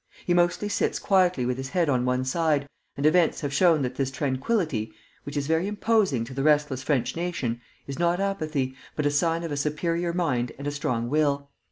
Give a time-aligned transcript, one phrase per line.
[0.25, 2.67] He mostly sits quietly with his head on one side,
[2.97, 4.91] and events have shown that this tranquillity,
[5.25, 9.43] which is very imposing to the restless French nation, is not apathy, but a sign
[9.43, 11.51] of a superior mind and a strong will.